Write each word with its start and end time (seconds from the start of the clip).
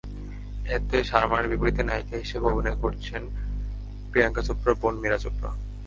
এতে 0.75 0.97
শারমানের 1.09 1.49
বিপরীতে 1.51 1.81
নায়িকা 1.89 2.15
হিসেবে 2.23 2.45
অভিনয় 2.51 2.77
করেছেন 2.83 3.21
প্রিয়াঙ্কা 4.11 4.41
চোপড়ার 4.47 4.75
বোন 4.81 4.93
মীরা 5.01 5.17
চোপড়া। 5.23 5.51